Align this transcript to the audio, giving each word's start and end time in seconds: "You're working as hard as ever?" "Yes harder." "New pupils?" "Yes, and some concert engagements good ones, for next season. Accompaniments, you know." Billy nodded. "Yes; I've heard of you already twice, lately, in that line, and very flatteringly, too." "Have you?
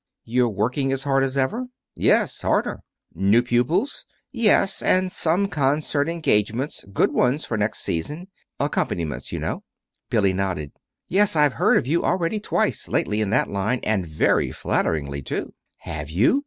"You're 0.23 0.49
working 0.49 0.91
as 0.91 1.03
hard 1.03 1.23
as 1.23 1.37
ever?" 1.37 1.67
"Yes 1.93 2.41
harder." 2.41 2.79
"New 3.13 3.43
pupils?" 3.43 4.03
"Yes, 4.31 4.81
and 4.81 5.11
some 5.11 5.47
concert 5.47 6.09
engagements 6.09 6.83
good 6.91 7.13
ones, 7.13 7.45
for 7.45 7.55
next 7.55 7.81
season. 7.83 8.29
Accompaniments, 8.59 9.31
you 9.31 9.37
know." 9.37 9.61
Billy 10.09 10.33
nodded. 10.33 10.71
"Yes; 11.07 11.35
I've 11.35 11.53
heard 11.53 11.77
of 11.77 11.85
you 11.85 12.03
already 12.03 12.39
twice, 12.39 12.87
lately, 12.87 13.21
in 13.21 13.29
that 13.29 13.51
line, 13.51 13.79
and 13.83 14.07
very 14.07 14.51
flatteringly, 14.51 15.21
too." 15.21 15.53
"Have 15.81 16.09
you? 16.09 16.39